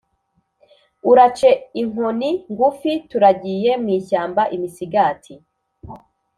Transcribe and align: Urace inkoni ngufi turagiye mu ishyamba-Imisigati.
Urace 1.09 1.49
inkoni 1.81 2.29
ngufi 2.51 2.91
turagiye 3.09 3.71
mu 3.81 3.89
ishyamba-Imisigati. 3.97 5.33